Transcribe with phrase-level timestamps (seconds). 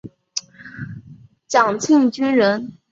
[1.47, 2.73] 蒋庆均人。